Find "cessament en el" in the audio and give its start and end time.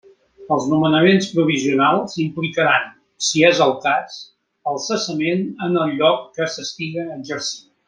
4.87-5.95